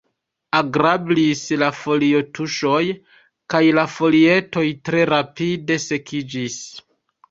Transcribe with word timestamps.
Agrablis 0.59 1.43
la 1.65 1.67
folio-tuŝoj 1.81 2.81
kaj 3.57 3.63
la 3.81 3.87
folietoj 4.01 4.67
tre 4.91 5.09
rapide 5.15 5.83
sekiĝis. 5.91 6.63